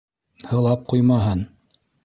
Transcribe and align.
-Һылап 0.53 0.89
ҡуймаһын... 0.93 1.47